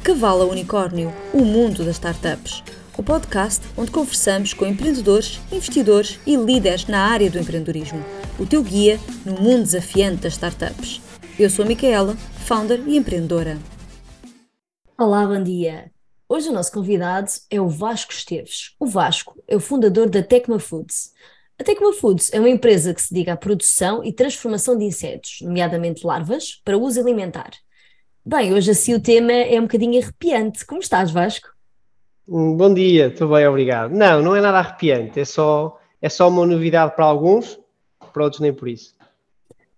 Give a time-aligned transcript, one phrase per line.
[0.00, 2.64] De Cavalo Unicórnio, o mundo das startups.
[2.96, 8.02] O podcast onde conversamos com empreendedores, investidores e líderes na área do empreendedorismo.
[8.38, 11.02] O teu guia no mundo desafiante das startups.
[11.38, 12.16] Eu sou a Micaela,
[12.46, 13.58] founder e empreendedora.
[14.98, 15.92] Olá, bom dia.
[16.26, 18.74] Hoje o nosso convidado é o Vasco Esteves.
[18.80, 21.12] O Vasco é o fundador da Tecma Foods.
[21.58, 25.40] A Tecma Foods é uma empresa que se dedica à produção e transformação de insetos,
[25.42, 27.50] nomeadamente larvas, para uso alimentar.
[28.24, 30.66] Bem, hoje assim o tema é um bocadinho arrepiante.
[30.66, 31.48] Como estás, Vasco?
[32.28, 33.92] Bom dia, estou bem, obrigado.
[33.92, 37.58] Não, não é nada arrepiante, é só, é só uma novidade para alguns,
[38.12, 38.94] para outros nem por isso.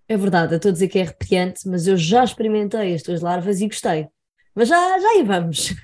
[0.08, 3.20] É verdade, eu estou a dizer que é arrepiante, mas eu já experimentei as tuas
[3.20, 4.08] larvas e gostei.
[4.54, 5.74] Mas já, já aí vamos.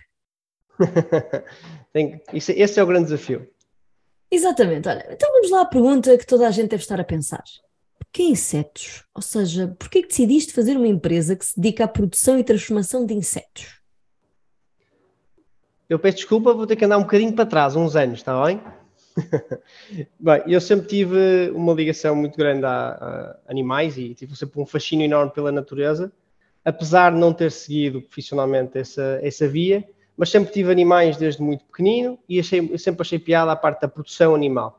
[1.92, 3.48] Tem, isso, esse é o grande desafio.
[4.30, 7.44] Exatamente, olha, então vamos lá à pergunta que toda a gente deve estar a pensar.
[7.98, 9.04] Porquê insetos?
[9.14, 13.04] Ou seja, porquê que decidiste fazer uma empresa que se dedica à produção e transformação
[13.04, 13.78] de insetos?
[15.88, 18.60] Eu peço desculpa, vou ter que andar um bocadinho para trás, uns anos, está bem?
[20.20, 24.66] bem, eu sempre tive uma ligação muito grande a, a, animais e tive sempre um
[24.66, 26.12] fascínio enorme pela natureza,
[26.64, 29.82] apesar de não ter seguido profissionalmente essa, essa via,
[30.16, 33.88] mas sempre tive animais desde muito pequenino e achei, sempre achei piada a parte da
[33.88, 34.78] produção animal.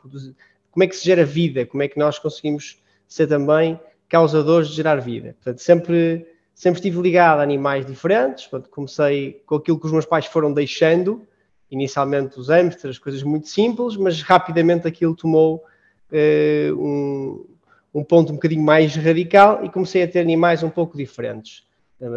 [0.69, 1.65] Como é que se gera vida?
[1.65, 2.79] Como é que nós conseguimos
[3.09, 5.35] ser também causadores de gerar vida?
[5.43, 8.47] Portanto, sempre, sempre estive ligado a animais diferentes.
[8.47, 11.27] Portanto, comecei com aquilo que os meus pais foram deixando,
[11.69, 15.65] inicialmente os hamsters, coisas muito simples, mas rapidamente aquilo tomou
[16.11, 17.45] uh, um,
[17.93, 21.67] um ponto um bocadinho mais radical e comecei a ter animais um pouco diferentes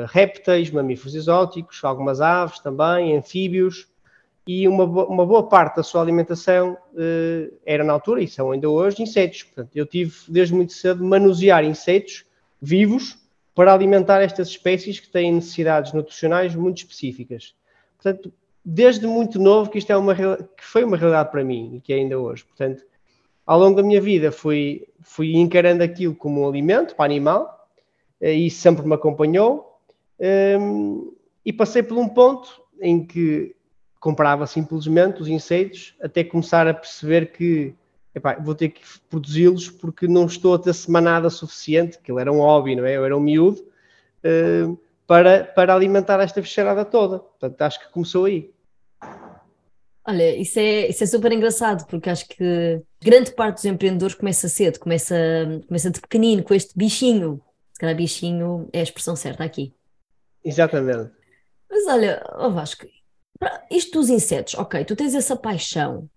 [0.07, 3.89] répteis, mamíferos exóticos, algumas aves também, anfíbios,
[4.47, 8.69] e uma, uma boa parte da sua alimentação uh, era na altura, e são ainda
[8.69, 9.45] hoje, insetos.
[9.45, 12.25] Portanto, eu tive desde muito cedo manusear insetos
[12.61, 13.19] vivos
[13.55, 17.55] para alimentar estas espécies que têm necessidades nutricionais muito específicas.
[17.97, 18.33] Portanto,
[18.65, 21.93] desde muito novo que isto é uma que foi uma realidade para mim e que
[21.93, 22.45] é ainda hoje.
[22.45, 22.85] Portanto,
[23.47, 27.69] ao longo da minha vida fui, fui encarando aquilo como um alimento para animal,
[28.20, 29.79] eh, e sempre me acompanhou.
[30.58, 31.13] Um,
[31.45, 33.57] e passei por um ponto em que
[34.02, 37.73] comprava simplesmente os insetos até começar a perceber que
[38.13, 42.33] epá, vou ter que produzi-los porque não estou a ter semanada suficiente, que ele era
[42.33, 42.96] um hobby, não é?
[42.96, 43.64] Eu era um miúdo,
[44.24, 44.77] uh,
[45.07, 47.20] para, para alimentar esta bicharada toda.
[47.20, 48.52] Portanto, acho que começou aí.
[50.05, 54.48] Olha, isso é, isso é super engraçado, porque acho que grande parte dos empreendedores começa
[54.48, 55.14] cedo, começa,
[55.69, 57.40] começa de pequenino, com este bichinho.
[57.73, 59.73] Se calhar bichinho é a expressão certa aqui.
[60.45, 61.13] Exatamente.
[61.70, 62.84] Mas olha, oh Vasco,
[63.70, 66.08] isto dos insetos, ok, tu tens essa paixão,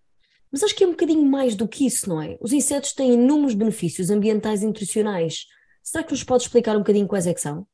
[0.51, 2.37] mas acho que é um bocadinho mais do que isso, não é?
[2.39, 5.47] Os insetos têm inúmeros benefícios ambientais e nutricionais.
[5.83, 7.67] Será que nos podes explicar um bocadinho quais é que são?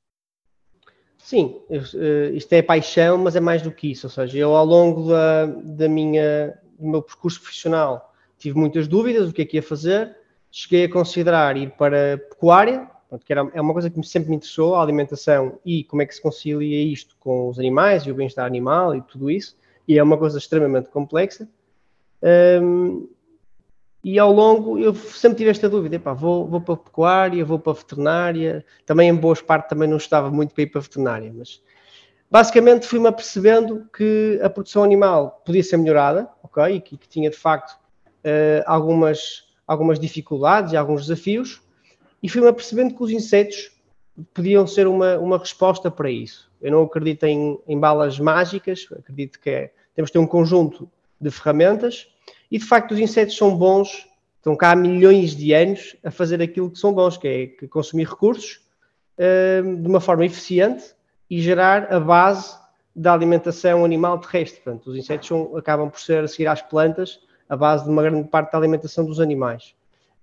[1.18, 4.08] Sim, eh, isto é paixão, mas é mais do que isso.
[4.08, 9.28] Ou seja, eu ao longo da, da minha, do meu percurso profissional tive muitas dúvidas
[9.28, 10.18] do que é que ia fazer.
[10.52, 14.38] Cheguei a considerar ir para pecuária, Pronto, que era, é uma coisa que sempre me
[14.38, 18.16] interessou, a alimentação e como é que se concilia isto com os animais e o
[18.16, 21.46] bem-estar animal e tudo isso, e é uma coisa extremamente complexa.
[22.64, 23.10] Um,
[24.02, 27.60] e ao longo eu sempre tive esta dúvida, epá, vou, vou para a pecuária, vou
[27.60, 30.84] para a veterinária, também em boas partes também não estava muito para ir para a
[30.84, 31.62] veterinária, mas
[32.30, 37.30] basicamente fui-me apercebendo que a produção animal podia ser melhorada, ok, e que, que tinha
[37.30, 41.62] de facto uh, algumas, algumas dificuldades e alguns desafios,
[42.22, 43.72] e fui-me apercebendo que os insetos
[44.34, 46.52] podiam ser uma, uma resposta para isso.
[46.62, 50.90] Eu não acredito em, em balas mágicas, acredito que é, temos de ter um conjunto
[51.20, 52.08] de ferramentas
[52.50, 56.42] e de facto os insetos são bons, estão cá há milhões de anos a fazer
[56.42, 58.62] aquilo que são bons, que é que consumir recursos
[59.18, 60.94] uh, de uma forma eficiente
[61.30, 62.60] e gerar a base
[62.96, 64.62] da alimentação animal terrestre.
[64.62, 68.04] Portanto, os insetos são, acabam por ser, a seguir às plantas, a base de uma
[68.04, 69.74] grande parte da alimentação dos animais.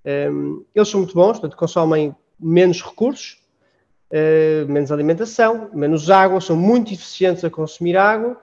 [0.09, 3.39] Um, eles são muito bons, portanto, consomem menos recursos,
[4.11, 8.41] uh, menos alimentação, menos água, são muito eficientes a consumir água.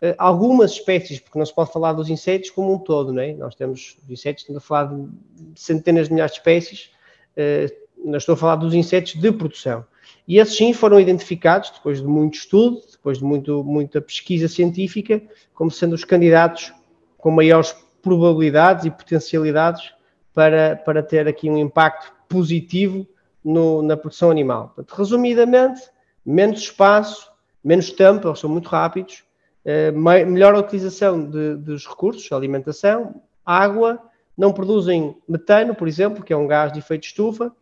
[0.00, 3.34] Uh, algumas espécies, porque não se pode falar dos insetos como um todo, não é?
[3.34, 6.90] Nós temos os insetos, estamos a falar de centenas de milhares de espécies,
[7.36, 9.84] uh, estou a falar dos insetos de produção.
[10.28, 15.20] E esses sim foram identificados, depois de muito estudo, depois de muito, muita pesquisa científica,
[15.52, 16.72] como sendo os candidatos
[17.18, 19.92] com maiores probabilidades e potencialidades
[20.34, 23.06] para, para ter aqui um impacto positivo
[23.44, 24.72] no, na produção animal.
[24.74, 25.82] Portanto, resumidamente,
[26.24, 27.30] menos espaço,
[27.62, 29.24] menos tempo, eles são muito rápidos,
[29.64, 34.00] eh, melhor utilização de, dos recursos, alimentação, água,
[34.36, 37.52] não produzem metano, por exemplo, que é um gás de efeito estufa,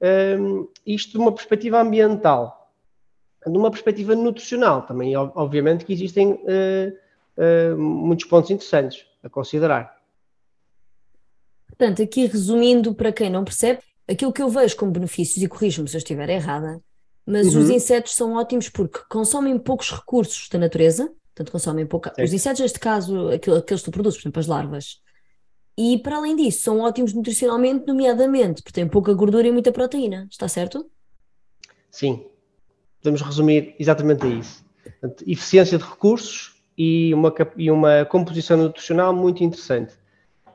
[0.00, 0.36] eh,
[0.86, 2.60] isto de uma perspectiva ambiental.
[3.46, 6.92] Numa perspectiva nutricional, também, obviamente, que existem uh,
[7.38, 9.99] uh, muitos pontos interessantes a considerar.
[11.80, 15.88] Portanto, aqui resumindo para quem não percebe, aquilo que eu vejo como benefícios, e corrijo-me
[15.88, 16.78] se eu estiver errada,
[17.24, 17.62] mas uhum.
[17.62, 22.12] os insetos são ótimos porque consomem poucos recursos da natureza, portanto, consomem pouca.
[22.22, 25.00] Os insetos, neste caso, aqueles que tu produzes, por exemplo, as larvas.
[25.74, 30.28] E para além disso, são ótimos nutricionalmente, nomeadamente, porque têm pouca gordura e muita proteína.
[30.30, 30.84] Está certo?
[31.90, 32.26] Sim.
[33.00, 34.62] Podemos resumir exatamente a isso.
[35.00, 39.94] Portanto, eficiência de recursos e uma, e uma composição nutricional muito interessante.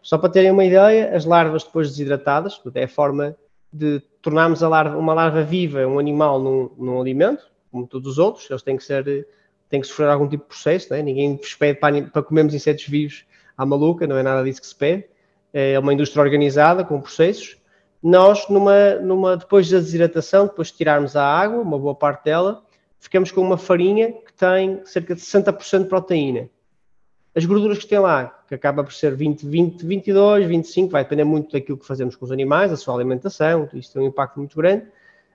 [0.06, 3.36] Só para terem uma ideia, as larvas depois desidratadas, é a forma
[3.74, 8.48] de tornarmos larva, uma larva viva, um animal num, num alimento, como todos os outros,
[8.48, 9.28] eles têm que ser,
[9.68, 11.02] têm que sofrer algum tipo de processo, é?
[11.02, 13.26] ninguém pede para, para comermos insetos vivos
[13.58, 15.06] à maluca, não é nada disso que se pede,
[15.52, 17.58] é uma indústria organizada com processos.
[18.04, 22.64] Nós, numa, numa, depois da desidratação, depois de tirarmos a água, uma boa parte dela,
[23.00, 26.48] ficamos com uma farinha que tem cerca de 60% de proteína.
[27.36, 31.26] As gorduras que tem lá, que acaba por ser 20, 20, 22, 25, vai depender
[31.26, 34.56] muito daquilo que fazemos com os animais, a sua alimentação, isso tem um impacto muito
[34.56, 34.86] grande.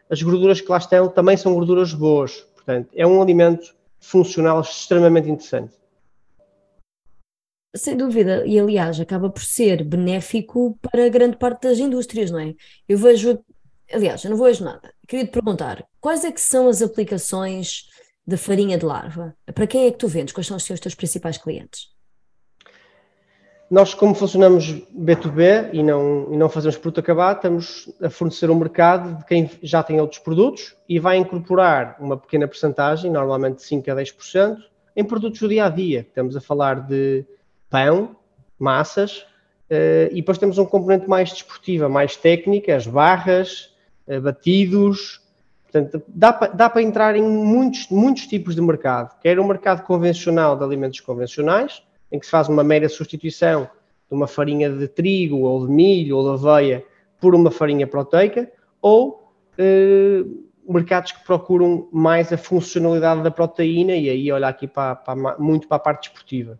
[0.08, 5.28] As gorduras que lá estão também são gorduras boas, portanto, é um alimento funcional extremamente
[5.28, 5.74] interessante.
[7.76, 12.54] Sem dúvida, e aliás, acaba por ser benéfico para grande parte das indústrias, não é?
[12.88, 13.38] Eu vejo,
[13.92, 14.92] aliás, eu não vejo nada.
[15.06, 17.90] Queria te perguntar, quais é que são as aplicações
[18.30, 19.34] da farinha de larva?
[19.52, 20.32] Para quem é que tu vendes?
[20.32, 21.88] Quais são os teus principais clientes?
[23.68, 28.56] Nós, como funcionamos B2B e não, e não fazemos produto acabado, estamos a fornecer um
[28.56, 33.62] mercado de quem já tem outros produtos e vai incorporar uma pequena porcentagem, normalmente de
[33.64, 34.56] 5 a 10%,
[34.96, 36.00] em produtos do dia a dia.
[36.00, 37.24] Estamos a falar de
[37.68, 38.16] pão,
[38.58, 39.18] massas,
[39.70, 43.72] uh, e depois temos um componente mais desportiva, mais técnica, as barras,
[44.06, 45.20] uh, batidos,
[45.70, 50.64] Portanto, dá para, entrar em muitos, muitos tipos de mercado, quer um mercado convencional de
[50.64, 51.80] alimentos convencionais,
[52.10, 53.70] em que se faz uma mera substituição
[54.08, 56.84] de uma farinha de trigo, ou de milho, ou de aveia,
[57.20, 58.50] por uma farinha proteica,
[58.82, 60.24] ou eh,
[60.68, 65.68] mercados que procuram mais a funcionalidade da proteína, e aí olha aqui para, para, muito
[65.68, 66.58] para a parte desportiva.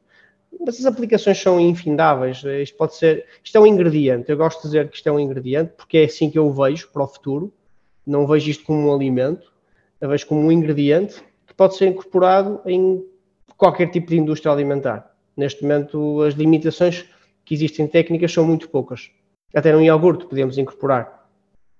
[0.65, 4.69] Mas as aplicações são infindáveis, isto pode ser, isto é um ingrediente, eu gosto de
[4.69, 7.09] dizer que isto é um ingrediente, porque é assim que eu o vejo para o
[7.09, 7.53] futuro,
[8.11, 9.53] não vejo isto como um alimento,
[10.01, 13.05] vejo como um ingrediente que pode ser incorporado em
[13.57, 15.15] qualquer tipo de indústria alimentar.
[15.37, 17.05] Neste momento, as limitações
[17.45, 19.11] que existem técnicas são muito poucas.
[19.55, 21.29] Até no iogurte podemos incorporar.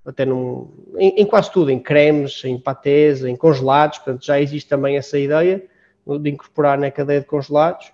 [0.05, 3.99] Até num, em, em, quase tudo, em cremes, em patês, em congelados.
[3.99, 5.65] Portanto, já existe também essa ideia
[6.21, 7.93] de incorporar na cadeia de congelados.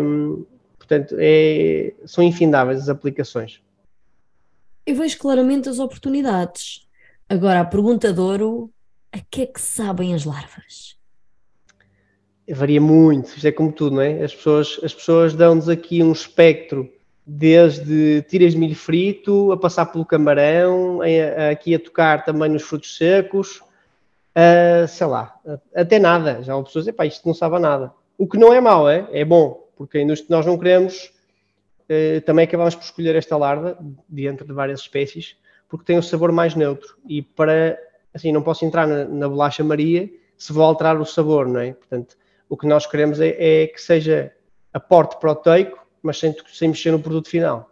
[0.00, 0.44] Hum,
[0.78, 3.60] portanto, é, são infindáveis as aplicações.
[4.84, 6.88] Eu vejo claramente as oportunidades.
[7.32, 8.70] Agora, a pergunta de ouro:
[9.10, 10.98] a que é que sabem as larvas?
[12.46, 14.22] Varia muito, isto é como tudo, não é?
[14.22, 16.92] As pessoas, as pessoas dão-nos aqui um espectro
[17.26, 22.50] desde tiras de milho frito, a passar pelo camarão, a, a, aqui a tocar também
[22.50, 23.62] nos frutos secos,
[24.34, 25.34] a, sei lá,
[25.74, 26.42] até nada.
[26.42, 27.94] Já há pessoas pá, isto não sabe a nada.
[28.18, 31.10] O que não é mau, é, é bom, porque nós não queremos,
[31.88, 35.34] eh, também acabamos por escolher esta larva, dentro de várias espécies,
[35.72, 36.98] porque tem o sabor mais neutro.
[37.08, 37.78] E para,
[38.12, 41.72] assim, não posso entrar na, na bolacha Maria se vou alterar o sabor, não é?
[41.72, 42.14] Portanto,
[42.46, 44.30] o que nós queremos é, é que seja
[44.70, 47.70] aporte proteico, mas sem, sem mexer no produto final.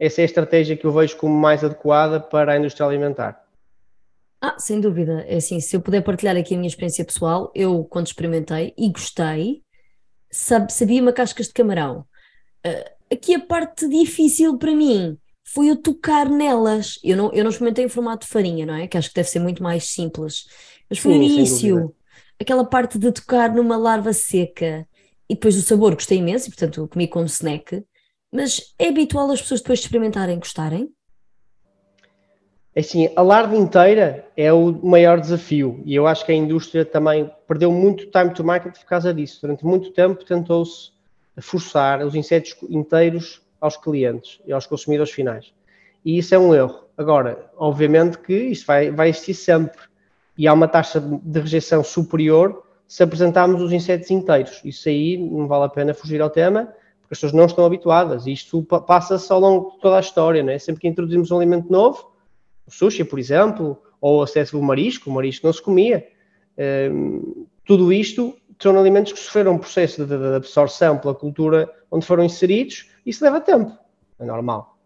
[0.00, 3.40] Essa é a estratégia que eu vejo como mais adequada para a indústria alimentar.
[4.40, 5.24] Ah, sem dúvida.
[5.28, 8.90] É assim, se eu puder partilhar aqui a minha experiência pessoal, eu quando experimentei e
[8.90, 9.62] gostei,
[10.28, 12.04] sabia uma cascas de camarão.
[12.66, 15.16] Uh, aqui a parte difícil para mim
[15.52, 16.98] foi eu tocar nelas.
[17.02, 18.86] Eu não, eu não experimentei em formato de farinha, não é?
[18.86, 20.46] Que acho que deve ser muito mais simples.
[20.88, 21.94] Mas foi Sim, no início,
[22.40, 24.86] aquela parte de tocar numa larva seca
[25.28, 27.82] e depois o sabor gostei imenso e portanto comi como snack.
[28.30, 30.90] Mas é habitual as pessoas depois de experimentarem gostarem?
[32.74, 36.84] É assim, a larva inteira é o maior desafio e eu acho que a indústria
[36.84, 39.40] também perdeu muito time to market por causa disso.
[39.40, 40.90] Durante muito tempo tentou-se
[41.40, 45.52] forçar os insetos inteiros aos clientes e aos consumidores finais.
[46.04, 46.84] E isso é um erro.
[46.96, 49.80] Agora, obviamente que isso vai, vai existir sempre.
[50.36, 54.60] E há uma taxa de rejeição superior se apresentarmos os insetos inteiros.
[54.64, 56.64] Isso aí não vale a pena fugir ao tema,
[57.00, 58.26] porque as pessoas não estão habituadas.
[58.26, 60.58] Isto passa-se ao longo de toda a história, não é?
[60.58, 62.12] Sempre que introduzimos um alimento novo,
[62.66, 66.06] o sushi, por exemplo, ou o acesso do marisco, o marisco não se comia.
[66.90, 72.04] Um, tudo isto são alimentos que sofreram um processo de, de absorção pela cultura onde
[72.04, 73.76] foram inseridos isso leva tempo,
[74.18, 74.78] é normal.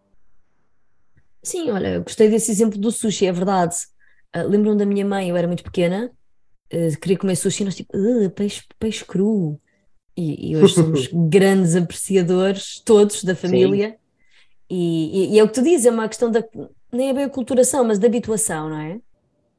[1.41, 3.75] Sim, olha, gostei desse exemplo do sushi, é verdade.
[4.35, 6.09] Uh, Lembro-me da minha mãe, eu era muito pequena,
[6.73, 9.59] uh, querer comer sushi, nós tipo, uh, peixe, peixe cru.
[10.15, 13.97] E, e hoje somos grandes apreciadores, todos da família.
[14.69, 16.43] E, e, e, é o que tu dizes, é uma questão da.
[16.91, 19.01] Nem é bem a culturação, mas da habituação, não é?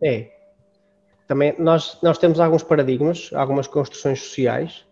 [0.02, 0.30] É.
[1.26, 4.86] Também nós, nós temos alguns paradigmas, algumas construções sociais,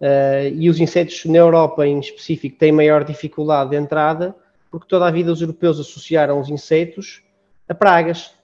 [0.00, 4.34] uh, e os insetos na Europa em específico têm maior dificuldade de entrada,
[4.70, 7.22] porque toda a vida os europeus associaram os insetos
[7.68, 8.34] a pragas.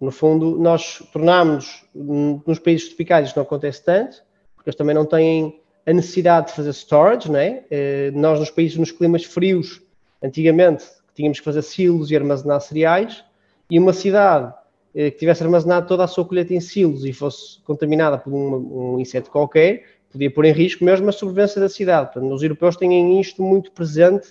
[0.00, 4.22] No fundo, nós tornámos nos países tropicais isto não acontece tanto,
[4.54, 7.64] porque eles também não têm a necessidade de fazer storage, não é?
[7.70, 9.80] Uh, nós nos países nos climas frios,
[10.22, 10.84] antigamente
[11.14, 13.24] tínhamos que fazer silos e armazenar cereais,
[13.70, 14.52] e uma cidade
[14.94, 18.94] eh, que tivesse armazenado toda a sua colheita em silos e fosse contaminada por um,
[18.94, 22.12] um inseto qualquer, podia pôr em risco mesmo a sobrevivência da cidade.
[22.12, 24.28] Portanto, os europeus têm isto muito presente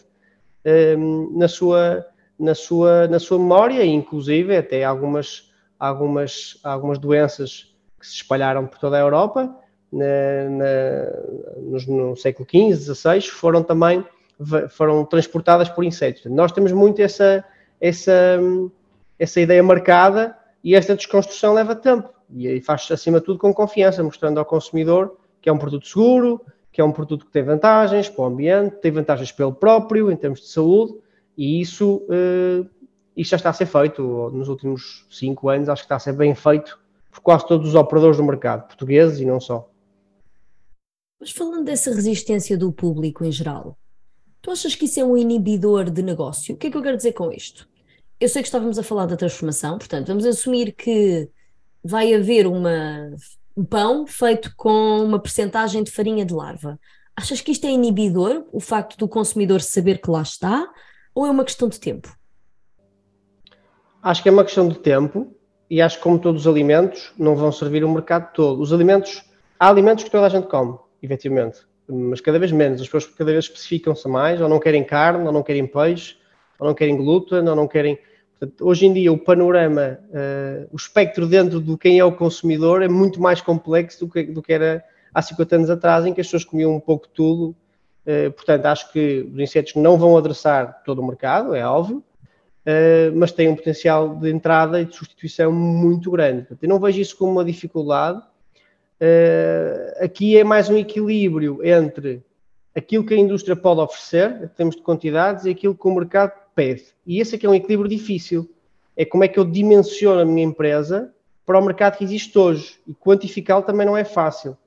[0.98, 2.06] um, na, sua,
[2.40, 8.80] na, sua, na sua memória, inclusive até algumas, algumas, algumas doenças que se espalharam por
[8.80, 9.56] toda a Europa
[9.92, 14.04] na, na, no, no século XV, XVI, foram também
[14.70, 16.26] foram transportadas por insetos.
[16.26, 17.44] Nós temos muito essa,
[17.80, 18.40] essa,
[19.18, 24.04] essa ideia marcada e esta desconstrução leva tempo e faz acima de tudo com confiança,
[24.04, 28.10] mostrando ao consumidor que é um produto seguro, que é um produto que tem vantagens
[28.10, 30.96] para o ambiente, tem vantagens pelo próprio em termos de saúde
[31.38, 32.68] e isso, uh,
[33.16, 34.02] isso já está a ser feito
[34.34, 36.80] nos últimos cinco anos, acho que está a ser bem feito
[37.12, 39.70] por quase todos os operadores do mercado, portugueses e não só.
[41.20, 43.78] Mas falando dessa resistência do público em geral,
[44.42, 46.56] tu achas que isso é um inibidor de negócio?
[46.56, 47.70] O que é que eu quero dizer com isto?
[48.20, 51.30] eu sei que estávamos a falar da transformação, portanto, vamos assumir que
[51.84, 53.16] vai haver uma,
[53.56, 56.80] um pão feito com uma percentagem de farinha de larva.
[57.16, 60.68] Achas que isto é inibidor, o facto do consumidor saber que lá está,
[61.14, 62.14] ou é uma questão de tempo?
[64.04, 65.34] Acho que é uma questão de tempo
[65.70, 68.62] e acho que, como todos os alimentos, não vão servir o mercado todo.
[68.62, 69.24] Os alimentos,
[69.58, 72.82] há alimentos que toda a gente come, efetivamente, mas cada vez menos.
[72.82, 76.18] As pessoas cada vez especificam-se mais, ou não querem carne, ou não querem peixe,
[76.60, 77.98] ou não querem glúten, ou não querem.
[78.40, 82.82] Portanto, hoje em dia, o panorama, uh, o espectro dentro do quem é o consumidor
[82.82, 86.20] é muito mais complexo do que, do que era há 50 anos atrás, em que
[86.20, 87.56] as pessoas comiam um pouco de tudo.
[88.06, 93.16] Uh, portanto, acho que os insetos não vão adressar todo o mercado, é óbvio, uh,
[93.16, 96.40] mas têm um potencial de entrada e de substituição muito grande.
[96.40, 98.22] Portanto, eu não vejo isso como uma dificuldade.
[100.02, 102.22] aqui é mais um equilíbrio entre
[102.76, 106.34] aquilo que a indústria pode oferecer, em termos de quantidades, e aquilo que o mercado
[106.56, 106.86] pede.
[107.06, 108.50] E esse aqui é um equilíbrio difícil.
[108.96, 111.14] É como é que eu dimensiono a minha empresa
[111.46, 112.80] para o mercado que existe hoje.
[112.88, 114.58] E quantificá-lo também não é fácil.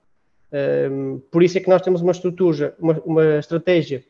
[0.53, 4.05] Um, por isso é que nós temos uma estrutura, uma, uma estratégia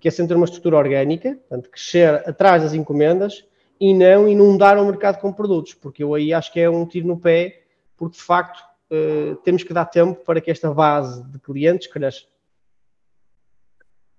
[0.00, 3.44] que é sempre uma estrutura orgânica, portanto, crescer atrás das encomendas
[3.80, 7.06] e não inundar o mercado com produtos, porque eu aí acho que é um tiro
[7.06, 7.62] no pé,
[7.96, 12.22] porque de facto uh, temos que dar tempo para que esta base de clientes cresça.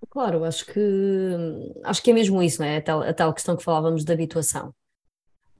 [0.09, 0.81] Claro, acho que
[1.83, 2.77] acho que é mesmo isso, não é?
[2.77, 4.73] A tal, a tal questão que falávamos de habituação.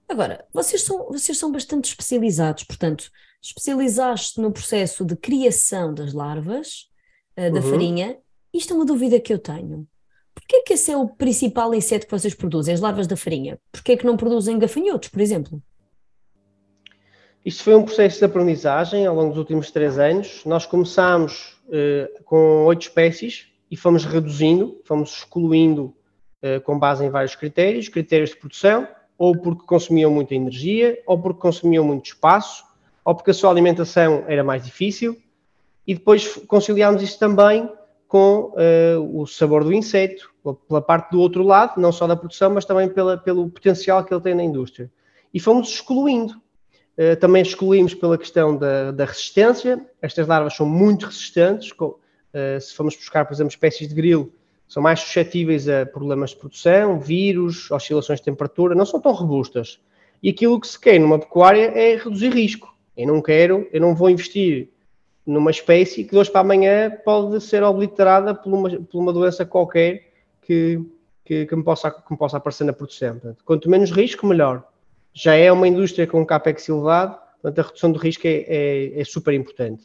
[0.07, 6.89] Agora, vocês são, vocês são bastante especializados, portanto, especializaste no processo de criação das larvas
[7.37, 7.69] uh, da uhum.
[7.69, 8.17] farinha.
[8.51, 9.87] Isto é uma dúvida que eu tenho.
[10.33, 13.59] Porquê é que esse é o principal inseto que vocês produzem, as larvas da farinha?
[13.71, 15.61] Porquê é que não produzem gafanhotos, por exemplo?
[17.45, 20.43] Isto foi um processo de aprendizagem ao longo dos últimos três anos.
[20.43, 25.93] Nós começámos uh, com oito espécies, e fomos reduzindo, fomos excluindo
[26.43, 31.21] uh, com base em vários critérios, critérios de produção, ou porque consumiam muita energia, ou
[31.21, 32.63] porque consumiam muito espaço,
[33.03, 35.17] ou porque a sua alimentação era mais difícil,
[35.85, 37.69] e depois conciliámos isso também
[38.07, 40.31] com uh, o sabor do inseto,
[40.67, 44.11] pela parte do outro lado, não só da produção, mas também pela, pelo potencial que
[44.11, 44.91] ele tem na indústria.
[45.33, 46.33] E fomos excluindo.
[46.97, 49.85] Uh, também excluímos pela questão da, da resistência.
[50.01, 51.95] Estas larvas são muito resistentes, com,
[52.33, 54.31] Uh, se formos buscar, por exemplo, espécies de grilo,
[54.67, 59.79] são mais suscetíveis a problemas de produção, vírus, oscilações de temperatura, não são tão robustas.
[60.21, 62.71] E aquilo que se quer numa pecuária é reduzir risco.
[62.95, 64.69] Eu não quero, eu não vou investir
[65.25, 69.45] numa espécie que de hoje para amanhã pode ser obliterada por uma, por uma doença
[69.45, 70.81] qualquer que,
[71.23, 73.13] que, que, me possa, que me possa aparecer na produção.
[73.13, 74.67] Portanto, quanto menos risco, melhor.
[75.13, 79.01] Já é uma indústria com um capex elevado, portanto, a redução do risco é, é,
[79.01, 79.83] é super importante.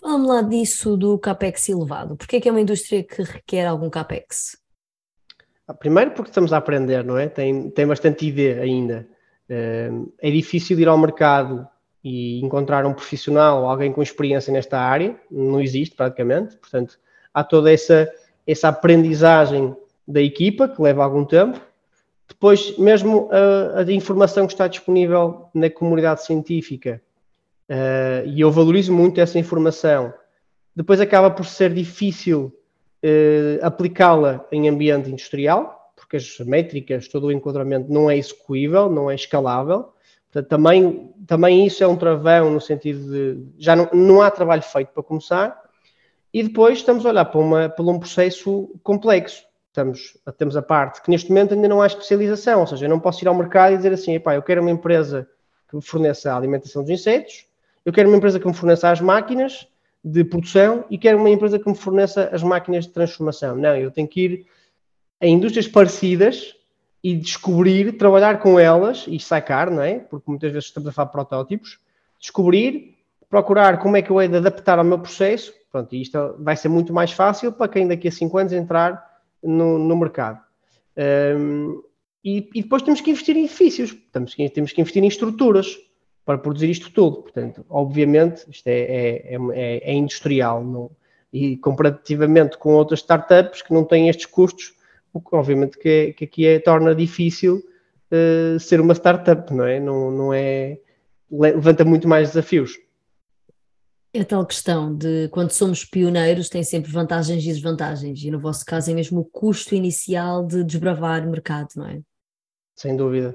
[0.00, 2.16] Fala-me lá disso do capex elevado.
[2.16, 4.56] Porquê é que é uma indústria que requer algum capex?
[5.66, 7.28] Ah, primeiro porque estamos a aprender, não é?
[7.28, 9.06] Tem, tem bastante ideia ainda.
[9.48, 9.90] Eh,
[10.20, 11.66] é difícil ir ao mercado
[12.04, 16.98] e encontrar um profissional alguém com experiência nesta área, não existe praticamente, portanto
[17.34, 18.10] há toda essa,
[18.46, 19.76] essa aprendizagem
[20.06, 21.60] da equipa que leva algum tempo
[22.28, 27.00] Depois, mesmo a, a informação que está disponível na comunidade científica,
[27.70, 30.12] uh, e eu valorizo muito essa informação,
[30.74, 32.52] depois acaba por ser difícil
[33.04, 39.10] uh, aplicá-la em ambiente industrial, porque as métricas, todo o enquadramento não é execuível, não
[39.10, 39.92] é escalável.
[40.30, 44.62] Portanto, também, também isso é um travão no sentido de já não, não há trabalho
[44.62, 45.60] feito para começar,
[46.32, 49.42] e depois estamos a olhar para, uma, para um processo complexo.
[49.68, 53.00] Estamos, temos a parte que neste momento ainda não há especialização, ou seja, eu não
[53.00, 55.28] posso ir ao mercado e dizer assim, eu quero uma empresa
[55.68, 57.47] que forneça a alimentação dos insetos,
[57.88, 59.66] eu quero uma empresa que me forneça as máquinas
[60.04, 63.56] de produção e quero uma empresa que me forneça as máquinas de transformação.
[63.56, 64.46] Não, eu tenho que ir
[65.18, 66.54] a indústrias parecidas
[67.02, 70.00] e descobrir, trabalhar com elas e sacar, não é?
[70.00, 71.78] Porque muitas vezes estamos a falar de protótipos,
[72.20, 72.94] descobrir,
[73.26, 76.56] procurar como é que eu hei de adaptar ao meu processo, pronto, e isto vai
[76.56, 79.02] ser muito mais fácil para quem daqui a 5 anos entrar
[79.42, 80.38] no, no mercado.
[80.94, 81.82] Um,
[82.22, 85.87] e, e, depois temos que investir em edifícios, temos que, temos que investir em estruturas
[86.28, 87.22] para produzir isto tudo.
[87.22, 90.90] Portanto, obviamente, isto é, é, é, é industrial não?
[91.32, 94.74] e comparativamente com outras startups que não têm estes custos,
[95.10, 97.64] o que obviamente que, que aqui é, torna difícil
[98.12, 99.80] uh, ser uma startup, não é?
[99.80, 100.78] Não, não é
[101.30, 102.78] levanta muito mais desafios.
[104.12, 108.66] É tal questão de quando somos pioneiros tem sempre vantagens e desvantagens, e no vosso
[108.66, 112.02] caso é mesmo o custo inicial de desbravar o mercado, não é?
[112.76, 113.34] Sem dúvida.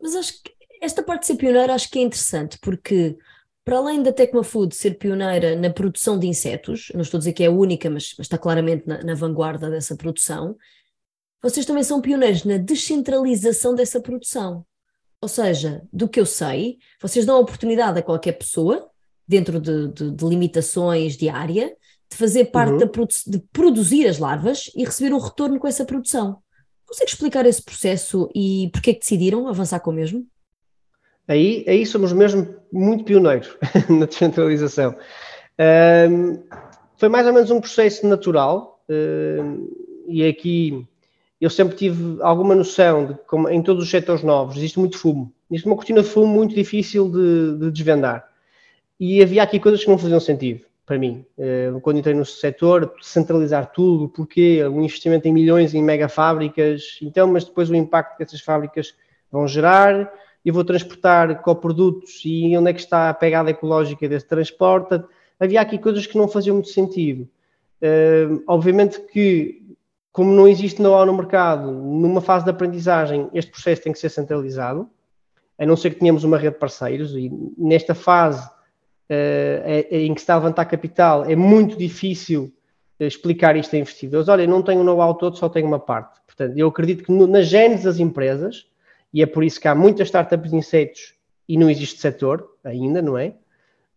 [0.00, 0.55] Mas acho que
[0.86, 3.16] esta parte de ser pioneiro acho que é interessante, porque
[3.64, 7.42] para além da Tecmafood ser pioneira na produção de insetos, não estou a dizer que
[7.42, 10.56] é a única, mas, mas está claramente na, na vanguarda dessa produção,
[11.42, 14.64] vocês também são pioneiros na descentralização dessa produção.
[15.20, 18.88] Ou seja, do que eu sei, vocês dão a oportunidade a qualquer pessoa
[19.26, 21.74] dentro de, de, de limitações de área,
[22.08, 22.78] de fazer parte uhum.
[22.78, 26.38] da produ de produzir as larvas e receber um retorno com essa produção.
[26.86, 30.24] Consegue explicar esse processo e porquê que decidiram avançar com o mesmo?
[31.28, 33.56] Aí, aí somos mesmo muito pioneiros
[33.88, 34.94] na descentralização.
[35.58, 36.42] Um,
[36.96, 39.68] foi mais ou menos um processo natural um,
[40.06, 40.86] e aqui
[41.40, 45.32] eu sempre tive alguma noção de como em todos os setores novos existe muito fumo.
[45.50, 48.26] Existe uma cortina de fumo muito difícil de, de desvendar.
[48.98, 51.26] E havia aqui coisas que não faziam sentido para mim.
[51.82, 57.26] Quando entrei no setor, centralizar tudo, porque um investimento em milhões em mega fábricas, então,
[57.26, 58.94] mas depois o impacto que essas fábricas
[59.30, 60.10] vão gerar,
[60.46, 65.02] eu vou transportar coprodutos e onde é que está a pegada ecológica desse transporte.
[65.40, 67.28] Havia aqui coisas que não faziam muito sentido.
[67.82, 69.60] Uh, obviamente que,
[70.12, 74.08] como não existe know-how no mercado, numa fase de aprendizagem, este processo tem que ser
[74.08, 74.88] centralizado,
[75.58, 77.28] a não ser que tenhamos uma rede de parceiros, e
[77.58, 82.52] nesta fase uh, em que se está a levantar capital, é muito difícil
[83.00, 84.28] eh, explicar isto a investidores.
[84.28, 86.20] Olha, não tenho know-how todo, só tenho uma parte.
[86.24, 88.64] Portanto, eu acredito que no, na gênese das empresas,
[89.12, 91.14] e é por isso que há muitas startups de insetos
[91.48, 93.34] e não existe setor ainda, não é?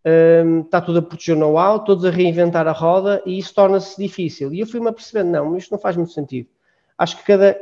[0.02, 4.00] Um, está tudo a proteger o know-how, todos a reinventar a roda e isso torna-se
[4.00, 4.52] difícil.
[4.54, 6.48] E eu fui-me apercebendo, não, isto não faz muito sentido.
[6.96, 7.58] Acho que cada.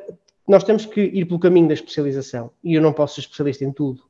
[0.47, 3.73] Nós temos que ir pelo caminho da especialização e eu não posso ser especialista em
[3.73, 4.03] tudo.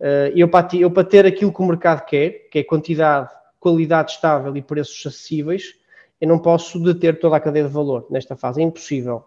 [0.00, 3.28] Uh, eu, para, eu, para ter aquilo que o mercado quer, que é quantidade,
[3.60, 5.74] qualidade estável e preços acessíveis,
[6.20, 9.24] eu não posso deter toda a cadeia de valor nesta fase, é impossível.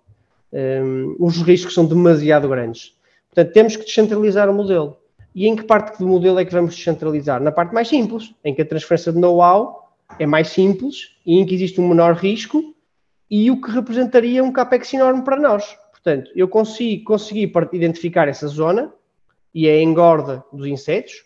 [0.51, 2.95] Um, os riscos são demasiado grandes.
[3.33, 4.95] Portanto, temos que descentralizar o modelo.
[5.33, 7.41] E em que parte do modelo é que vamos descentralizar?
[7.41, 11.45] Na parte mais simples, em que a transferência de know-how é mais simples e em
[11.45, 12.75] que existe um menor risco
[13.29, 15.75] e o que representaria um capex enorme para nós.
[15.91, 18.93] Portanto, eu consigo conseguir identificar essa zona,
[19.51, 21.23] e é a engorda dos insetos,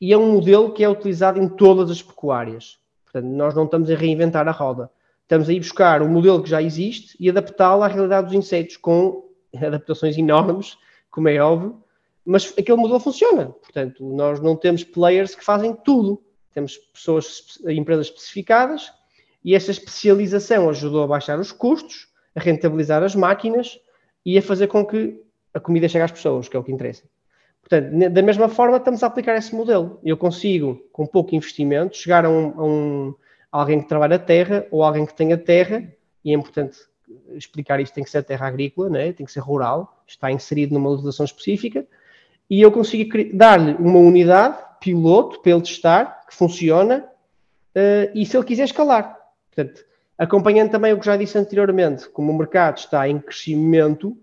[0.00, 2.78] e é um modelo que é utilizado em todas as pecuárias.
[3.04, 4.90] Portanto, nós não estamos a reinventar a roda.
[5.22, 8.78] Estamos a ir buscar o modelo que já existe e adaptá-lo à realidade dos insetos,
[8.78, 10.78] com adaptações enormes,
[11.10, 11.82] como é óbvio,
[12.24, 13.46] mas aquele modelo funciona.
[13.46, 16.22] Portanto, nós não temos players que fazem tudo.
[16.52, 18.92] Temos pessoas, empresas especificadas,
[19.44, 23.78] e essa especialização ajudou a baixar os custos, a rentabilizar as máquinas
[24.24, 25.22] e a fazer com que
[25.54, 27.04] a comida chegue às pessoas, que é o que interessa.
[27.60, 30.00] Portanto, da mesma forma, estamos a aplicar esse modelo.
[30.02, 33.14] Eu consigo, com pouco investimento, chegar a, um, a, um,
[33.52, 35.86] a alguém que trabalha a terra ou alguém que tenha terra,
[36.24, 36.78] e é importante
[37.34, 39.12] explicar isto, tem que ser terra agrícola, né?
[39.12, 41.86] tem que ser rural, está inserido numa legislação específica,
[42.48, 47.04] e eu consigo dar-lhe uma unidade piloto para ele testar, que funciona,
[47.76, 49.16] uh, e se ele quiser escalar.
[49.54, 49.84] Portanto,
[50.18, 54.16] acompanhando também o que já disse anteriormente, como o mercado está em crescimento,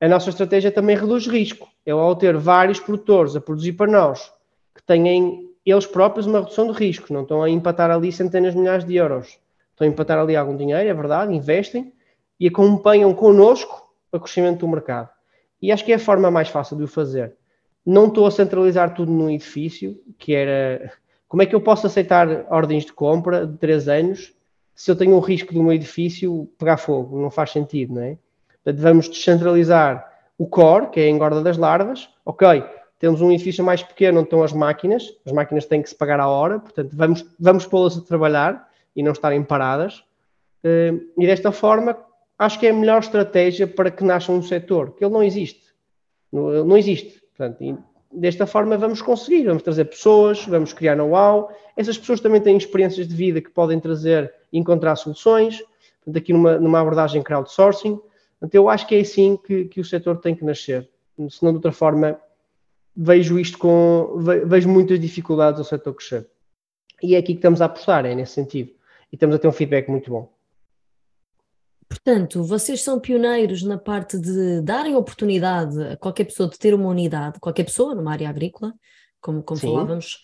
[0.00, 1.68] a nossa estratégia também reduz risco.
[1.84, 4.32] É ao ter vários produtores a produzir para nós,
[4.74, 8.58] que têm eles próprios uma redução de risco, não estão a empatar ali centenas de
[8.58, 9.38] milhares de euros.
[9.72, 11.92] Estão a empatar ali algum dinheiro, é verdade, investem
[12.38, 15.08] e acompanham connosco o crescimento do mercado.
[15.60, 17.34] E acho que é a forma mais fácil de o fazer.
[17.84, 20.92] Não estou a centralizar tudo num edifício, que era
[21.28, 24.34] como é que eu posso aceitar ordens de compra de 3 anos
[24.74, 27.20] se eu tenho um risco de um edifício pegar fogo?
[27.20, 28.18] Não faz sentido, não é?
[28.62, 32.08] Portanto, vamos descentralizar o core, que é a engorda das larvas.
[32.24, 32.62] Ok,
[32.98, 36.20] temos um edifício mais pequeno onde estão as máquinas, as máquinas têm que se pagar
[36.20, 40.04] à hora, portanto, vamos, vamos pô-las a trabalhar e não estarem paradas.
[40.62, 41.96] Eh, e desta forma,
[42.38, 45.64] acho que é a melhor estratégia para que nasça um setor, que ele não existe.
[46.32, 47.22] Não, não existe.
[47.36, 51.50] Portanto, desta forma vamos conseguir, vamos trazer pessoas, vamos criar know-how.
[51.76, 55.62] Essas pessoas também têm experiências de vida que podem trazer e encontrar soluções.
[56.04, 58.00] Portanto, aqui numa, numa abordagem crowdsourcing.
[58.38, 60.88] Portanto, eu acho que é assim que, que o setor tem que nascer.
[61.30, 62.20] Senão, de outra forma,
[62.94, 64.18] vejo isto com.
[64.46, 66.26] vejo muitas dificuldades ao setor crescer.
[67.02, 68.70] E é aqui que estamos a apostar, é nesse sentido.
[69.12, 70.35] E estamos a ter um feedback muito bom.
[71.88, 76.88] Portanto, vocês são pioneiros na parte de darem oportunidade a qualquer pessoa de ter uma
[76.88, 78.74] unidade, qualquer pessoa numa área agrícola,
[79.20, 80.20] como, como falávamos,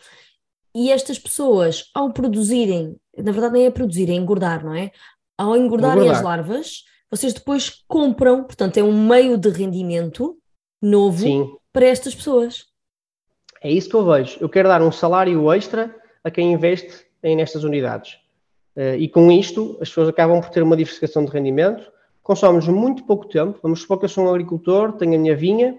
[0.75, 4.91] e estas pessoas, ao produzirem, na verdade nem é produzir, é engordar, não é?
[5.37, 6.17] Ao engordarem engordar.
[6.17, 10.37] as larvas, vocês depois compram, portanto é um meio de rendimento
[10.81, 11.57] novo Sim.
[11.73, 12.65] para estas pessoas.
[13.63, 14.39] É isso que eu vejo.
[14.41, 15.95] Eu quero dar um salário extra
[16.25, 18.19] a quem investe em nestas unidades.
[18.77, 21.91] Uh, e com isto, as pessoas acabam por ter uma diversificação de rendimento,
[22.23, 23.59] consomem muito pouco tempo.
[23.63, 25.79] Vamos supor que eu sou um agricultor, tenho a minha vinha,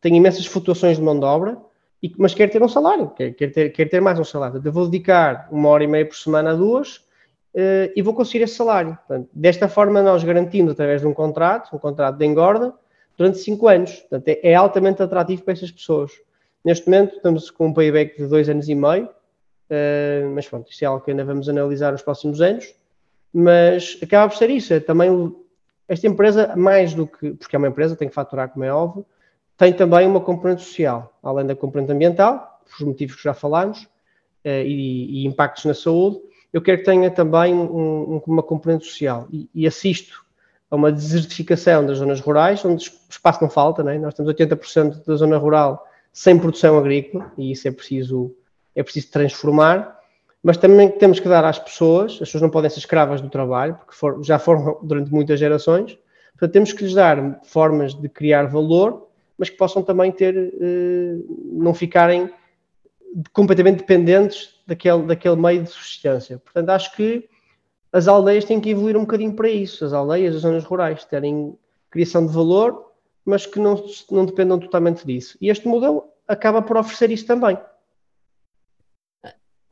[0.00, 1.56] tenho imensas flutuações de mão de obra,
[2.18, 4.60] mas quero ter um salário, quero, ter, quero ter mais um salário.
[4.62, 6.96] Eu vou dedicar uma hora e meia por semana a duas
[7.54, 8.98] uh, e vou conseguir esse salário.
[9.06, 12.74] Portanto, desta forma, nós garantimos, através de um contrato, um contrato de engorda,
[13.16, 13.92] durante cinco anos.
[14.00, 16.12] Portanto, é, é altamente atrativo para essas pessoas.
[16.64, 19.08] Neste momento, estamos com um payback de dois anos e meio,
[19.74, 22.74] Uh, mas pronto, isso é algo que ainda vamos analisar nos próximos anos.
[23.32, 24.72] Mas acaba por ser isso.
[24.72, 25.34] É também
[25.88, 27.32] esta empresa, mais do que.
[27.32, 29.04] Porque é uma empresa, tem que faturar, como é óbvio,
[29.56, 34.64] tem também uma componente social, além da componente ambiental, por motivos que já falámos, uh,
[34.64, 36.20] e, e, impactos na saúde.
[36.52, 40.24] Eu quero que tenha também um, um, uma componente social e, e, assisto
[40.70, 43.98] a uma desertificação das zonas rurais, onde espaço não falta, né?
[43.98, 48.34] nós temos 80% da zona rural sem produção agrícola e isso é preciso
[48.74, 50.00] é preciso transformar,
[50.42, 53.76] mas também temos que dar às pessoas, as pessoas não podem ser escravas do trabalho,
[53.76, 55.98] porque for, já foram durante muitas gerações,
[56.32, 59.08] portanto temos que lhes dar formas de criar valor,
[59.38, 61.16] mas que possam também ter, eh,
[61.50, 62.30] não ficarem
[63.32, 66.38] completamente dependentes daquele, daquele meio de subsistência.
[66.38, 67.28] Portanto, acho que
[67.92, 71.56] as aldeias têm que evoluir um bocadinho para isso, as aldeias, as zonas rurais, terem
[71.90, 72.92] criação de valor,
[73.24, 75.38] mas que não, não dependam totalmente disso.
[75.40, 77.56] E este modelo acaba por oferecer isso também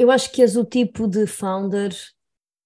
[0.02, 1.94] eu acho que és o tipo de founder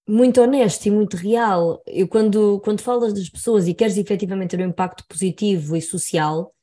[0.08, 1.82] muito honesto e muito real.
[1.86, 6.54] Eu, quando, quando falas das pessoas e queres efetivamente ter um impacto positivo e social,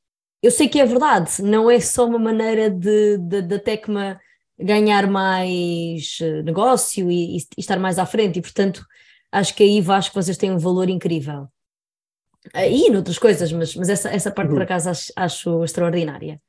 [0.42, 4.20] eu sei que é verdade, não é só uma maneira de, de, de Tecma
[4.60, 8.86] ganhar mais eh, negócio e, e, estar mais à frente, e portanto
[9.32, 11.48] acho que aí acho que vocês têm um valor incrível.
[12.54, 14.56] E noutras coisas, mas, mas essa, essa parte uhum.
[14.56, 16.42] por acaso acho, acho extraordinária.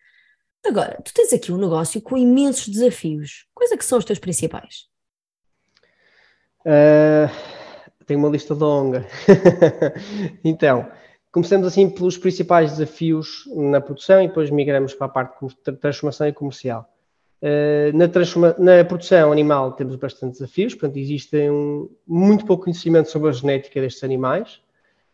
[0.64, 3.46] Agora, tu tens aqui um negócio com imensos desafios.
[3.54, 4.86] Quais é que são os teus principais?
[6.60, 7.28] Uh,
[8.06, 9.06] tenho uma lista longa.
[10.42, 10.88] então,
[11.30, 16.28] começamos assim pelos principais desafios na produção e depois migramos para a parte de transformação
[16.28, 16.88] e comercial.
[17.42, 23.10] Uh, na, transforma na produção animal temos bastantes desafios, portanto, existe um, muito pouco conhecimento
[23.10, 24.62] sobre a genética destes animais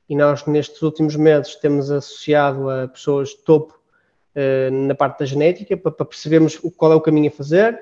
[0.09, 3.80] e nós, nestes últimos meses, temos associado a pessoas topo
[4.87, 7.81] na parte da genética, para, percebermos qual é o caminho a fazer,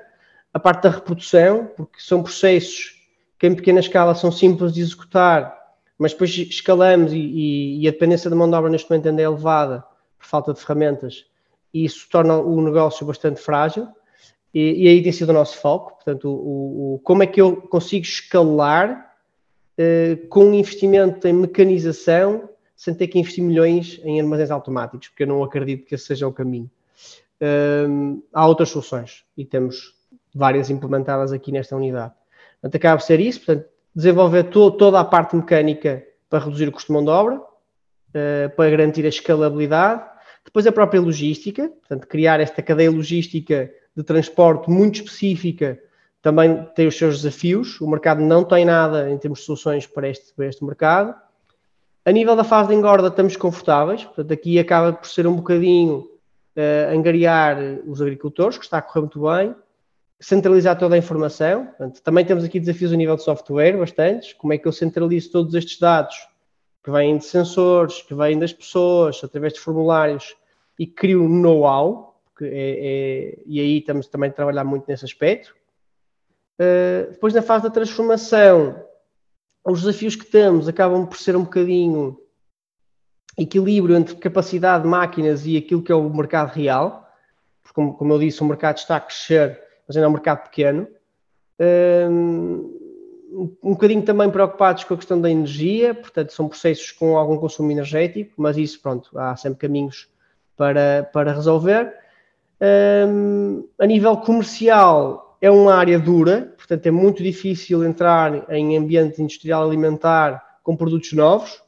[0.53, 2.99] a parte da reprodução, porque são processos
[3.37, 5.57] que em pequena escala são simples de executar,
[5.97, 9.25] mas depois escalamos e, e, a dependência da mão de obra neste momento ainda é
[9.25, 9.83] elevada
[10.17, 11.25] por falta de ferramentas
[11.73, 13.87] e isso torna o negócio bastante frágil.
[14.53, 17.57] E, e aí tem sido o nosso foco, portanto, o, o como é que eu
[17.57, 19.13] consigo escalar
[19.77, 22.49] uh, com investimento em mecanização
[22.79, 26.25] sem ter que investir milhões em armazéns automáticos, porque eu não acredito que esse seja
[26.25, 26.71] o caminho.
[27.89, 29.93] Um, há outras soluções e temos
[30.33, 32.13] várias implementadas aqui nesta unidade.
[32.61, 36.71] Portanto, acaba por ser isso, portanto, desenvolver to toda a parte mecânica para reduzir o
[36.71, 40.01] custo de mão de obra, uh, para garantir a escalabilidade,
[40.45, 45.77] depois a própria logística, portanto, criar esta cadeia logística de transporte muito específica
[46.21, 47.81] também tem os seus desafios.
[47.81, 51.13] O mercado não tem nada em termos de soluções para este, para este mercado.
[52.05, 56.09] A nível da fase de engorda estamos confortáveis, portanto aqui acaba por ser um bocadinho
[56.55, 59.55] uh, angariar os agricultores, que está a correr muito bem,
[60.19, 64.51] centralizar toda a informação, portanto, também temos aqui desafios a nível de software, bastantes, como
[64.51, 66.15] é que eu centralizo todos estes dados
[66.83, 70.35] que vêm de sensores, que vêm das pessoas, através de formulários,
[70.77, 72.09] e crio know-how,
[72.41, 75.53] é, é, e aí estamos também a trabalhar muito nesse aspecto.
[76.59, 78.81] Uh, depois, na fase da transformação,
[79.71, 82.17] os desafios que temos acabam por ser um bocadinho
[83.37, 87.07] equilíbrio entre capacidade de máquinas e aquilo que é o mercado real,
[87.61, 90.43] porque, como, como eu disse, o mercado está a crescer, mas ainda é um mercado
[90.43, 90.87] pequeno.
[92.09, 92.79] Um,
[93.63, 97.71] um bocadinho também preocupados com a questão da energia, portanto, são processos com algum consumo
[97.71, 100.09] energético, mas isso, pronto, há sempre caminhos
[100.57, 101.93] para, para resolver.
[102.61, 109.21] Um, a nível comercial, é uma área dura, portanto, é muito difícil entrar em ambiente
[109.21, 111.61] industrial alimentar com produtos novos,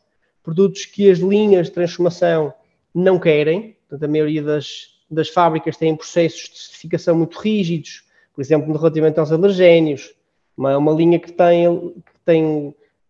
[0.43, 2.53] produtos que as linhas de transformação
[2.93, 8.03] não querem, portanto, a maioria das, das fábricas têm processos de certificação muito rígidos,
[8.34, 10.13] por exemplo, relativamente aos alergénios,
[10.57, 12.45] uma, uma linha que tem, que tem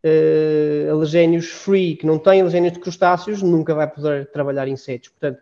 [0.04, 5.10] uh, alergénios free, que não tem alergénios de crustáceos, nunca vai poder trabalhar insetos.
[5.10, 5.42] Portanto,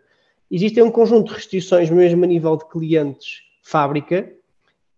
[0.50, 4.30] existem um conjunto de restrições, mesmo a nível de clientes fábrica,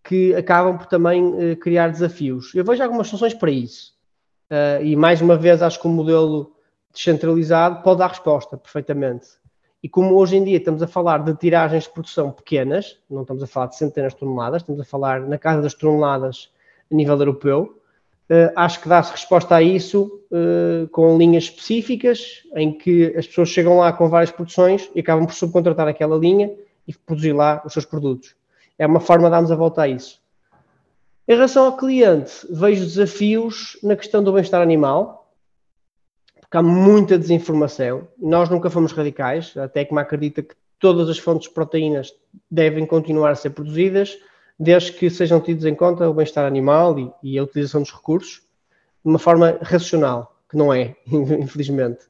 [0.03, 2.53] que acabam por também uh, criar desafios.
[2.53, 3.93] Eu vejo algumas soluções para isso.
[4.51, 6.51] Uh, e mais uma vez, acho que o modelo
[6.93, 9.27] descentralizado pode dar resposta perfeitamente.
[9.81, 13.41] E como hoje em dia estamos a falar de tiragens de produção pequenas, não estamos
[13.41, 16.51] a falar de centenas de toneladas, estamos a falar na casa das toneladas
[16.91, 17.79] a nível europeu.
[18.29, 20.19] Uh, acho que dá-se resposta a isso
[20.91, 25.35] com linhas específicas, em que as pessoas chegam lá com várias produções e acabam por
[25.35, 26.51] subcontratar aquela linha
[26.87, 28.35] e produzir lá os seus produtos.
[28.77, 30.21] É uma forma de darmos a volta a isso.
[31.27, 35.31] Em relação ao cliente, vejo desafios na questão do bem-estar animal,
[36.41, 38.07] porque há muita desinformação.
[38.19, 42.13] Nós nunca fomos radicais, que me acredita que todas as fontes de proteínas
[42.51, 44.17] devem continuar a ser produzidas,
[44.59, 48.41] desde que sejam tidos em conta o bem-estar animal e, e, a utilização dos recursos
[49.03, 52.03] de uma forma racional, que não é, infelizmente.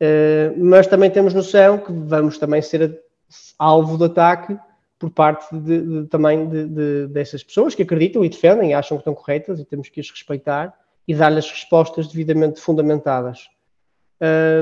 [0.00, 3.00] Uh, mas também temos noção que vamos também ser
[3.58, 4.58] alvo de ataque
[5.00, 8.98] por parte de, de, também de, de, dessas pessoas que acreditam e defendem e acham
[8.98, 13.48] que estão corretas e temos que as respeitar e dar-lhes respostas devidamente fundamentadas.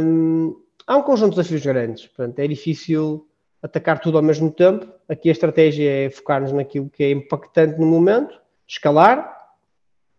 [0.00, 0.54] Um,
[0.86, 3.26] há um conjunto de desafios grandes, portanto, é difícil
[3.60, 4.86] atacar tudo ao mesmo tempo.
[5.08, 9.36] Aqui a estratégia é focar-nos naquilo que é impactante no momento, escalar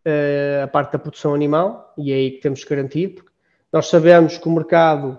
[0.06, 3.32] uh, a parte da produção animal, e é aí que temos que garantir, porque
[3.72, 5.18] nós sabemos que o mercado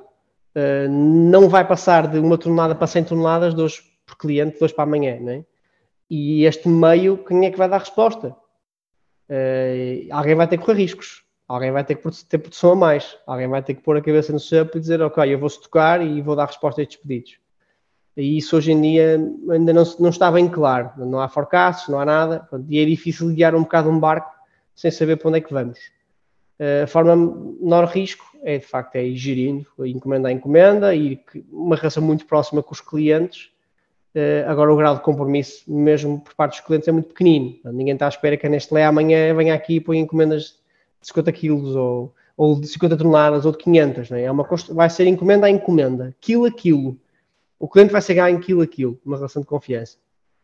[0.55, 4.65] uh, não vai passar de uma tonelada para 100 toneladas de hoje por cliente, de
[4.65, 5.45] hoje para amanhã, não é?
[6.09, 8.37] E este meio, quem é que vai dar resposta?
[9.29, 13.17] Uh, alguém vai ter que correr riscos, alguém vai ter que ter produção a mais,
[13.27, 15.61] alguém vai ter que pôr a cabeça no cepo e dizer, ok, eu vou se
[15.61, 17.39] tocar e vou dar resposta a estes pedidos.
[18.17, 19.19] E isso hoje em dia
[19.51, 20.91] ainda não, não está bem claro.
[20.99, 22.49] Não há forecasts, não há nada.
[22.69, 24.31] E é difícil guiar um bocado um barco
[24.75, 25.79] sem saber para onde é que vamos.
[26.59, 31.19] Eh, a forma menor risco é, de facto, é ir gerindo, encomenda a encomenda, e
[31.51, 33.51] uma relação muito próxima com os clientes.
[34.15, 37.59] Eh, agora, o grau de compromisso, mesmo por parte dos clientes, é muito pequenino.
[37.65, 40.59] Ninguém está à espera que a Nestlé amanhã venha aqui e ponha encomendas
[41.01, 44.11] de 50 quilos ou, ou de 50 toneladas ou de 500.
[44.11, 44.31] Não é?
[44.31, 46.99] Uma, vai ser encomenda a encomenda, quilo a quilo
[47.61, 49.99] o cliente vai chegar em quilo a quilo, uma relação de confiança.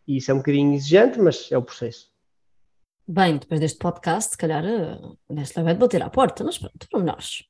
[0.06, 2.12] E isso é um bocadinho exigente, mas é o processo.
[3.08, 7.06] Bem, depois deste podcast, se calhar a Nestlé vai bater à porta, mas pronto, vamos
[7.06, 7.44] nós.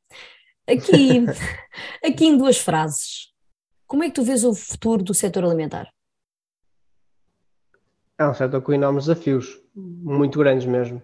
[0.68, 1.24] Aqui,
[2.04, 3.32] aqui em duas frases,
[3.88, 5.92] como é que tu vês o futuro do setor alimentar?
[8.18, 11.02] É um com enormes desafios, muito grandes mesmo.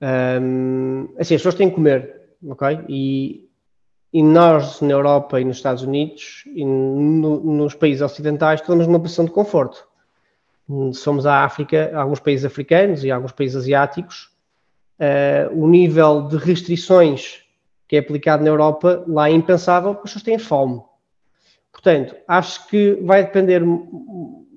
[0.00, 2.84] Um, assim, as pessoas têm que comer, ok?
[2.88, 3.46] E
[4.16, 8.98] e nós, na Europa e nos Estados Unidos e no, nos países ocidentais, estamos numa
[8.98, 9.86] posição de conforto.
[10.94, 14.30] Somos a África, alguns países africanos e alguns países asiáticos.
[14.98, 17.42] Uh, o nível de restrições
[17.86, 20.82] que é aplicado na Europa lá é impensável porque as pessoas têm fome.
[21.70, 23.62] Portanto, acho que vai depender,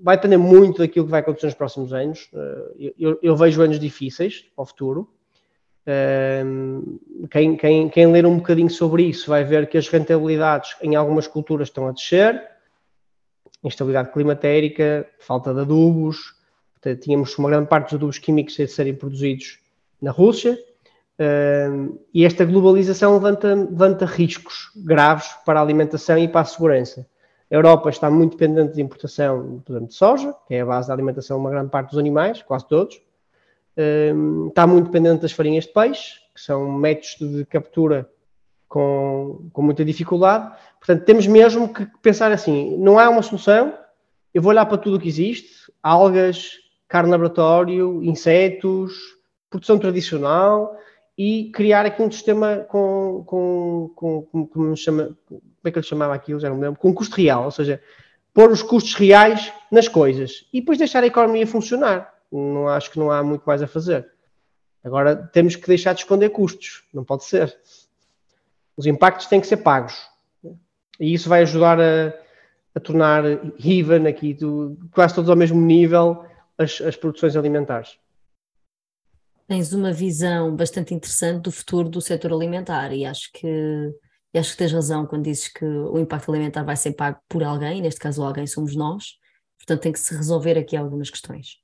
[0.02, 2.30] vai depender muito daquilo que vai acontecer nos próximos anos.
[2.34, 5.10] Uh, eu, eu vejo anos difíceis ao futuro
[7.30, 11.28] quem, quem, quem ler um bocadinho sobre isso vai ver que as rentabilidades em algumas
[11.28, 12.42] culturas estão a descer,
[13.64, 16.36] instabilidade climatérica, falta de adubos,
[17.02, 19.60] tínhamos uma grande parte dos adubos químicos a serem produzidos
[20.02, 20.58] na Rússia,
[22.14, 27.06] e esta globalização levanta, levanta riscos graves para a alimentação e para a segurança.
[27.52, 30.88] A Europa está muito dependente de importação, por exemplo, de soja, que é a base
[30.88, 33.02] da alimentação de uma grande parte dos animais, quase todos,
[34.48, 38.10] está muito dependente das farinhas de peixe, que são métodos de captura
[38.68, 40.54] com, com muita dificuldade.
[40.80, 43.74] Portanto, temos mesmo que pensar assim: não há uma solução,
[44.34, 46.52] eu vou olhar para tudo o que existe, algas,
[46.88, 48.94] carne laboratório, insetos,
[49.50, 50.78] produção tradicional
[51.22, 55.86] e criar aqui um sistema com, com, com, com como, chama, como é que ele
[55.86, 57.82] chamava aquilo, já não me lembro, com custo real, ou seja,
[58.34, 62.16] pôr os custos reais nas coisas e depois deixar a economia funcionar.
[62.32, 64.10] Não acho que não há muito mais a fazer.
[64.82, 67.54] Agora temos que deixar de esconder custos, não pode ser.
[68.78, 70.02] Os impactos têm que ser pagos.
[70.98, 72.14] E isso vai ajudar a,
[72.74, 73.26] a tornar
[73.62, 76.24] even aqui do, quase todos ao mesmo nível
[76.58, 78.00] as, as produções alimentares.
[79.50, 83.48] Tens uma visão bastante interessante do futuro do setor alimentar e acho que
[84.32, 87.44] e acho que tens razão quando dizes que o impacto alimentar vai ser pago por
[87.44, 89.16] alguém, neste caso alguém somos nós,
[89.58, 91.56] portanto tem que se resolver aqui algumas questões.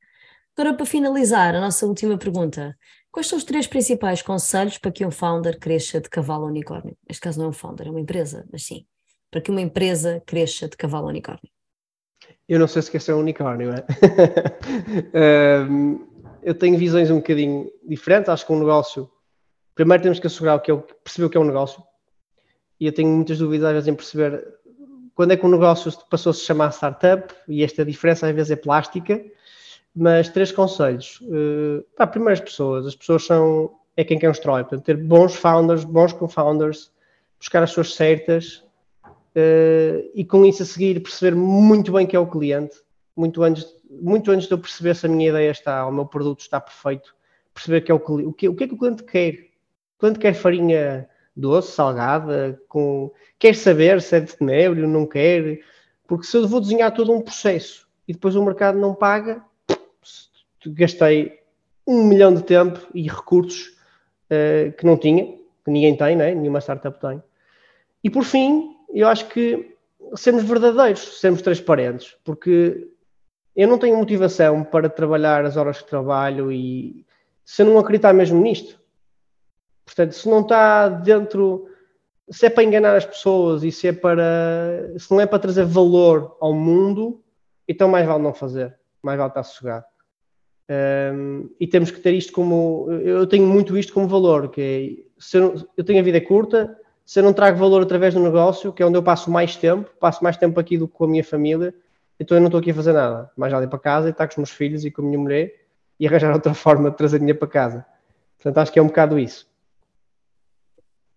[0.58, 2.76] Agora, para finalizar, a nossa última pergunta:
[3.12, 6.98] quais são os três principais conselhos para que um founder cresça de cavalo unicórnio?
[7.08, 8.88] Neste caso não é um founder, é uma empresa, mas sim,
[9.30, 11.52] para que uma empresa cresça de cavalo unicórnio.
[12.50, 13.86] Eu não sei se quer ser um unicórnio, é?
[15.69, 16.14] um,
[16.45, 18.29] eu tenho visões um bocadinho diferentes.
[18.29, 19.10] Acho que um negócio.
[19.73, 21.84] Primeiro temos que assegurar o que é, perceber o que é um negócio
[22.79, 24.45] e eu tenho muitas dúvidas às vezes em perceber
[25.13, 28.51] quando é que um negócio passou a se chamar startup e esta diferença às vezes
[28.51, 29.23] é plástica,
[29.95, 31.21] mas três conselhos.
[31.21, 36.12] Uh, para primeiras pessoas, as pessoas são é quem constrói, portanto, ter bons founders, bons
[36.12, 36.91] co-founders,
[37.39, 38.58] buscar as pessoas certas
[39.05, 42.75] uh, e com isso a seguir perceber muito bem que é o cliente,
[43.15, 43.65] muito antes,
[44.01, 47.15] muito antes de eu perceber se a minha ideia está, o meu produto está perfeito,
[47.53, 49.49] perceber que é o, o, que, o que é que o cliente quer.
[49.95, 53.12] O cliente quer farinha doce, salgada, com...
[53.38, 55.60] quer saber se é de tenebro, não quer,
[56.08, 59.43] porque se eu vou desenhar todo um processo e depois o mercado não paga,
[60.67, 61.39] gastei
[61.86, 63.77] um milhão de tempo e recursos
[64.29, 66.34] uh, que não tinha, que ninguém tem, né?
[66.34, 67.21] nenhuma startup tem.
[68.03, 69.75] E por fim, eu acho que
[70.15, 72.88] sermos verdadeiros, sermos transparentes, porque
[73.56, 77.06] eu não tenho motivação para trabalhar as horas que trabalho e
[77.44, 78.80] se eu não acreditar mesmo nisto,
[79.86, 81.70] Portanto, se não está dentro,
[82.30, 85.63] se é para enganar as pessoas e se é para, se não é para trazer
[85.63, 87.22] valor ao mundo,
[87.68, 89.86] então mais vale não fazer, mais vale estar sossegado.
[90.68, 95.22] Um, e temos que ter isto como, eu tenho muito isto como valor, que é,
[95.22, 98.74] se eu, eu tenho a vida curta, se eu não trago valor através do negócio,
[98.74, 101.08] que é onde eu passo mais tempo, passo mais tempo aqui do que com a
[101.08, 101.76] minha família,
[102.19, 103.30] então eu não estou aqui a fazer nada.
[103.36, 105.19] Mais vale ir para casa e estar com os meus filhos e com a minha
[105.19, 105.54] mulher
[105.99, 107.86] e arranjar outra forma de trazer dinheiro para casa.
[108.38, 109.47] Portanto, acho que é um bocado isso.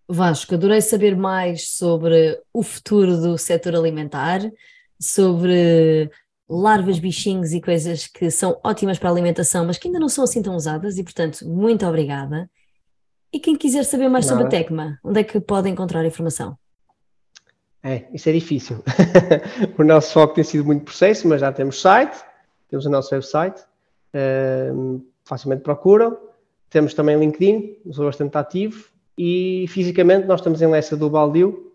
[0.07, 4.41] Vasco, adorei saber mais sobre o futuro do setor alimentar,
[4.99, 6.09] sobre
[6.49, 10.23] larvas, bichinhos e coisas que são ótimas para a alimentação, mas que ainda não são
[10.23, 12.49] assim tão usadas, e portanto, muito obrigada.
[13.31, 16.57] E quem quiser saber mais sobre a Tecma, onde é que pode encontrar informação?
[17.83, 18.83] É, isso é difícil.
[19.77, 22.17] o nosso foco tem sido muito processo, mas já temos site,
[22.69, 23.61] temos o nosso website,
[24.13, 26.17] uh, facilmente procuram.
[26.69, 28.85] Temos também LinkedIn, sou bastante ativo,
[29.17, 31.73] e fisicamente nós estamos em Lessa do Baldio,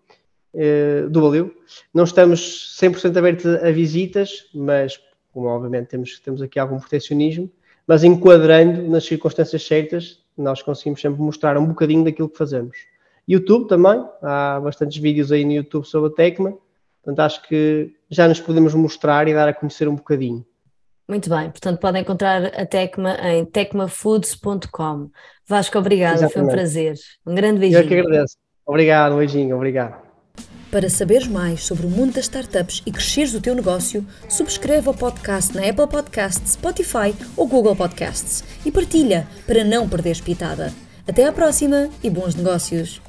[0.53, 1.53] eh, do Baldio.
[1.93, 4.97] Não estamos 100% abertos a visitas, mas
[5.33, 7.51] como obviamente temos, temos aqui algum protecionismo,
[7.85, 12.77] mas enquadrando nas circunstâncias certas, nós conseguimos sempre mostrar um bocadinho daquilo que fazemos.
[13.27, 16.53] YouTube também, há bastantes vídeos aí no YouTube sobre a Tecma,
[17.03, 20.45] portanto acho que já nos podemos mostrar e dar a conhecer um bocadinho.
[21.07, 25.09] Muito bem, portanto podem encontrar a Tecma em tecmafoods.com.
[25.47, 26.33] Vasco, obrigada, Exatamente.
[26.33, 26.95] foi um prazer.
[27.25, 27.81] Um grande beijinho.
[27.81, 28.35] Eu que agradeço.
[28.65, 30.03] Obrigado, um beijinho, obrigado.
[30.71, 34.93] Para saberes mais sobre o mundo das startups e cresceres o teu negócio, subscreve o
[34.93, 40.73] podcast na Apple Podcasts, Spotify ou Google Podcasts e partilha para não perderes pitada.
[41.07, 43.04] Até à próxima e bons negócios!